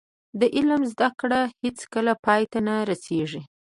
[0.39, 3.41] د علم زده کړه هیڅکله پای ته نه رسیږي.